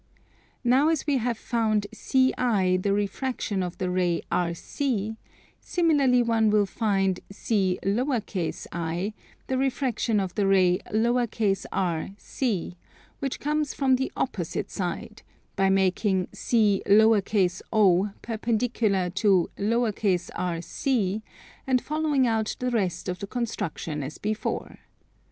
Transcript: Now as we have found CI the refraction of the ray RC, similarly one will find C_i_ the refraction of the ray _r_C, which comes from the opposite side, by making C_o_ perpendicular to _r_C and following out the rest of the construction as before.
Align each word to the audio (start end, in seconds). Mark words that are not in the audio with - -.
Now 0.63 0.89
as 0.89 1.05
we 1.05 1.17
have 1.19 1.37
found 1.37 1.85
CI 1.93 2.75
the 2.75 2.91
refraction 2.91 3.61
of 3.61 3.77
the 3.77 3.87
ray 3.87 4.23
RC, 4.31 5.15
similarly 5.59 6.23
one 6.23 6.49
will 6.49 6.65
find 6.65 7.19
C_i_ 7.31 9.13
the 9.45 9.57
refraction 9.59 10.19
of 10.19 10.33
the 10.33 10.47
ray 10.47 10.79
_r_C, 10.91 12.75
which 13.19 13.39
comes 13.39 13.75
from 13.75 13.95
the 13.97 14.11
opposite 14.17 14.71
side, 14.71 15.21
by 15.55 15.69
making 15.69 16.25
C_o_ 16.33 18.13
perpendicular 18.23 19.09
to 19.11 19.51
_r_C 19.55 21.21
and 21.67 21.79
following 21.83 22.25
out 22.25 22.55
the 22.57 22.71
rest 22.71 23.07
of 23.07 23.19
the 23.19 23.27
construction 23.27 24.01
as 24.01 24.17
before. 24.17 24.79